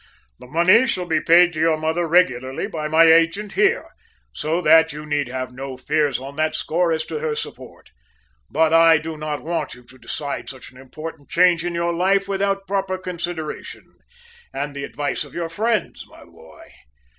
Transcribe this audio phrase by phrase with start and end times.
[0.39, 3.87] "The money shall be paid to your mother regularly by my agent here,
[4.33, 7.91] so that you need have no fears on that score as to her support.
[8.49, 12.27] But I do not want you to decide such an important change in your life
[12.27, 13.99] without proper consideration,
[14.51, 16.67] and the advice of your friends, my boy.